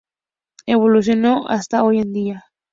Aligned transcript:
Evolucionó 0.65 1.47
hasta 1.47 1.83
hoy 1.83 1.99
en 1.99 2.11
día. 2.11 2.45